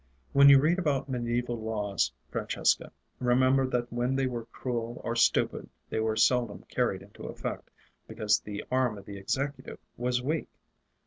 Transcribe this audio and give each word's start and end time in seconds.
When 0.33 0.49
you 0.49 0.57
read 0.59 0.79
about 0.79 1.09
mediaeval 1.09 1.59
laws, 1.61 2.11
Francesca, 2.31 2.91
remember 3.19 3.67
that 3.67 3.93
when 3.93 4.15
they 4.15 4.25
were 4.25 4.45
cruel 4.47 4.99
or 5.03 5.15
stupid 5.15 5.69
they 5.91 5.99
were 5.99 6.15
seldom 6.15 6.63
carried 6.63 7.03
into 7.03 7.27
effect, 7.27 7.69
because 8.07 8.39
the 8.39 8.63
arm 8.71 8.97
of 8.97 9.05
the 9.05 9.17
executive 9.19 9.77
was 9.97 10.19
weak. 10.19 10.49